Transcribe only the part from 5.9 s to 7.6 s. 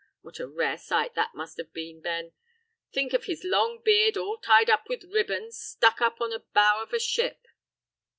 up on the bow of a ship!"